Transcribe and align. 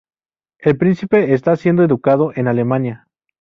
El 0.57 0.77
príncipe 0.79 1.35
está 1.35 1.55
siendo 1.55 1.83
educado 1.83 2.31
en 2.35 2.47
Alemania. 2.47 3.05